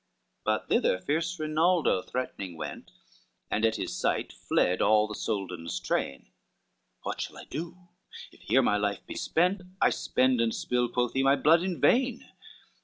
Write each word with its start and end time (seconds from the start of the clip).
XCIX 0.01 0.41
But 0.45 0.67
thither 0.67 0.97
fierce 0.97 1.39
Rinaldo 1.39 2.01
threatening 2.01 2.57
went, 2.57 2.89
And 3.51 3.63
at 3.63 3.75
his 3.75 3.95
sight 3.95 4.33
fled 4.33 4.81
all 4.81 5.07
the 5.07 5.13
Soldan's 5.13 5.79
train, 5.79 6.31
"What 7.03 7.21
shall 7.21 7.37
I 7.37 7.45
do? 7.45 7.77
If 8.31 8.41
here 8.41 8.63
my 8.63 8.77
life 8.77 9.05
be 9.05 9.13
spent, 9.13 9.61
I 9.79 9.91
spend 9.91 10.41
and 10.41 10.55
spill," 10.55 10.89
quoth 10.89 11.13
he, 11.13 11.21
"my 11.21 11.35
blood 11.35 11.61
in 11.61 11.79
vain!" 11.79 12.25